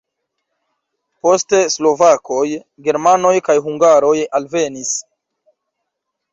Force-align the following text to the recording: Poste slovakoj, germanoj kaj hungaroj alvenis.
Poste 1.27 1.59
slovakoj, 1.75 2.47
germanoj 2.89 3.35
kaj 3.51 3.59
hungaroj 3.69 4.17
alvenis. 4.41 4.99